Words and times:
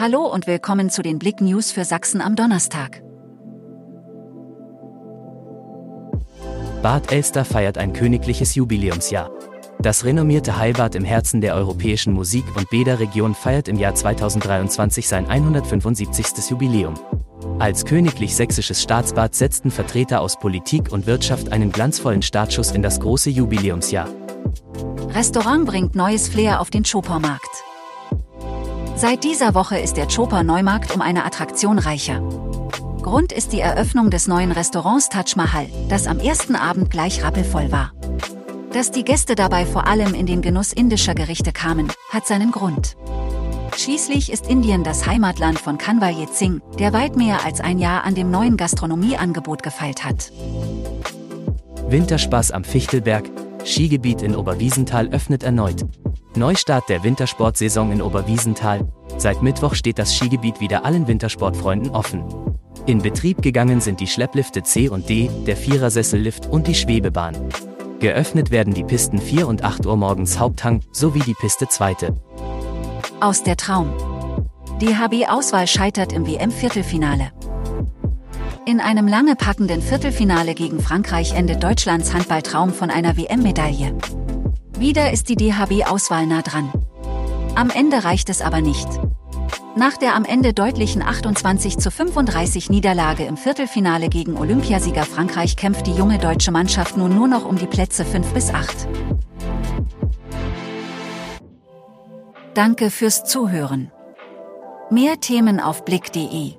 Hallo 0.00 0.32
und 0.32 0.46
willkommen 0.46 0.90
zu 0.90 1.02
den 1.02 1.18
Blick 1.18 1.40
News 1.40 1.72
für 1.72 1.84
Sachsen 1.84 2.20
am 2.20 2.36
Donnerstag. 2.36 3.02
Bad 6.84 7.10
Elster 7.10 7.44
feiert 7.44 7.78
ein 7.78 7.92
königliches 7.92 8.54
Jubiläumsjahr. 8.54 9.28
Das 9.80 10.04
renommierte 10.04 10.56
Heilbad 10.56 10.94
im 10.94 11.04
Herzen 11.04 11.40
der 11.40 11.56
europäischen 11.56 12.12
Musik- 12.12 12.54
und 12.54 12.70
Bäderregion 12.70 13.34
feiert 13.34 13.66
im 13.66 13.76
Jahr 13.76 13.96
2023 13.96 15.08
sein 15.08 15.26
175. 15.26 16.48
Jubiläum. 16.50 16.94
Als 17.58 17.84
königlich 17.84 18.36
sächsisches 18.36 18.80
Staatsbad 18.80 19.34
setzten 19.34 19.72
Vertreter 19.72 20.20
aus 20.20 20.38
Politik 20.38 20.92
und 20.92 21.08
Wirtschaft 21.08 21.50
einen 21.50 21.72
glanzvollen 21.72 22.22
Startschuss 22.22 22.70
in 22.70 22.82
das 22.82 23.00
große 23.00 23.30
Jubiläumsjahr. 23.30 24.08
Restaurant 25.08 25.66
bringt 25.66 25.96
neues 25.96 26.28
Flair 26.28 26.60
auf 26.60 26.70
den 26.70 26.84
Chopermarkt. 26.84 27.47
Seit 28.98 29.22
dieser 29.22 29.54
Woche 29.54 29.78
ist 29.78 29.96
der 29.96 30.08
Choper 30.08 30.42
Neumarkt 30.42 30.92
um 30.92 31.00
eine 31.02 31.24
Attraktion 31.24 31.78
reicher. 31.78 32.20
Grund 33.00 33.32
ist 33.32 33.52
die 33.52 33.60
Eröffnung 33.60 34.10
des 34.10 34.26
neuen 34.26 34.50
Restaurants 34.50 35.08
Taj 35.08 35.36
Mahal, 35.36 35.68
das 35.88 36.08
am 36.08 36.18
ersten 36.18 36.56
Abend 36.56 36.90
gleich 36.90 37.22
rappelvoll 37.22 37.70
war. 37.70 37.92
Dass 38.72 38.90
die 38.90 39.04
Gäste 39.04 39.36
dabei 39.36 39.66
vor 39.66 39.86
allem 39.86 40.14
in 40.14 40.26
den 40.26 40.42
Genuss 40.42 40.72
indischer 40.72 41.14
Gerichte 41.14 41.52
kamen, 41.52 41.92
hat 42.10 42.26
seinen 42.26 42.50
Grund. 42.50 42.96
Schließlich 43.76 44.32
ist 44.32 44.48
Indien 44.48 44.82
das 44.82 45.06
Heimatland 45.06 45.60
von 45.60 45.78
Kanwaljit 45.78 46.34
Singh, 46.34 46.60
der 46.80 46.92
weit 46.92 47.14
mehr 47.14 47.44
als 47.44 47.60
ein 47.60 47.78
Jahr 47.78 48.02
an 48.02 48.16
dem 48.16 48.32
neuen 48.32 48.56
Gastronomieangebot 48.56 49.62
gefeilt 49.62 50.04
hat. 50.04 50.32
Winterspaß 51.88 52.50
am 52.50 52.64
Fichtelberg, 52.64 53.30
Skigebiet 53.64 54.22
in 54.22 54.34
Oberwiesenthal 54.34 55.06
öffnet 55.10 55.44
erneut. 55.44 55.86
Neustart 56.36 56.88
der 56.88 57.02
Wintersportsaison 57.02 57.90
in 57.92 58.02
Oberwiesenthal. 58.02 58.86
Seit 59.16 59.42
Mittwoch 59.42 59.74
steht 59.74 59.98
das 59.98 60.14
Skigebiet 60.14 60.60
wieder 60.60 60.84
allen 60.84 61.08
Wintersportfreunden 61.08 61.90
offen. 61.90 62.24
In 62.86 63.02
Betrieb 63.02 63.42
gegangen 63.42 63.80
sind 63.80 64.00
die 64.00 64.06
Schlepplifte 64.06 64.62
C 64.62 64.88
und 64.88 65.08
D, 65.08 65.30
der 65.46 65.56
Vierersessellift 65.56 66.46
und 66.46 66.66
die 66.66 66.74
Schwebebahn. 66.74 67.36
Geöffnet 68.00 68.50
werden 68.50 68.74
die 68.74 68.84
Pisten 68.84 69.18
4 69.18 69.48
und 69.48 69.64
8 69.64 69.84
Uhr 69.86 69.96
morgens 69.96 70.38
Haupthang 70.38 70.82
sowie 70.92 71.20
die 71.20 71.34
Piste 71.34 71.66
2. 71.66 71.96
Aus 73.20 73.42
der 73.42 73.56
Traum. 73.56 73.92
Die 74.80 74.96
HB-Auswahl 74.96 75.66
scheitert 75.66 76.12
im 76.12 76.26
WM-Viertelfinale. 76.26 77.32
In 78.64 78.80
einem 78.80 79.08
lange 79.08 79.34
packenden 79.34 79.82
Viertelfinale 79.82 80.54
gegen 80.54 80.80
Frankreich 80.80 81.34
endet 81.34 81.64
Deutschlands 81.64 82.14
Handballtraum 82.14 82.72
von 82.72 82.90
einer 82.90 83.16
WM-Medaille. 83.16 83.96
Wieder 84.78 85.12
ist 85.12 85.28
die 85.28 85.34
DHB-Auswahl 85.34 86.26
nah 86.26 86.42
dran. 86.42 86.72
Am 87.56 87.68
Ende 87.70 88.04
reicht 88.04 88.28
es 88.28 88.40
aber 88.40 88.60
nicht. 88.60 88.86
Nach 89.74 89.96
der 89.96 90.14
am 90.14 90.24
Ende 90.24 90.52
deutlichen 90.52 91.02
28 91.02 91.78
zu 91.78 91.90
35 91.90 92.70
Niederlage 92.70 93.24
im 93.24 93.36
Viertelfinale 93.36 94.08
gegen 94.08 94.36
Olympiasieger 94.36 95.02
Frankreich 95.02 95.56
kämpft 95.56 95.88
die 95.88 95.94
junge 95.94 96.18
deutsche 96.18 96.52
Mannschaft 96.52 96.96
nun 96.96 97.12
nur 97.12 97.26
noch 97.26 97.44
um 97.44 97.56
die 97.56 97.66
Plätze 97.66 98.04
5 98.04 98.32
bis 98.32 98.54
8. 98.54 98.88
Danke 102.54 102.90
fürs 102.90 103.24
Zuhören. 103.24 103.90
Mehr 104.90 105.18
Themen 105.18 105.58
auf 105.58 105.84
blick.de 105.84 106.54